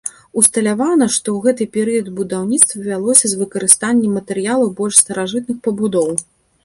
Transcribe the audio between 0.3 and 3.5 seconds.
Усталявана, што ў гэты перыяд будаўніцтва вялося з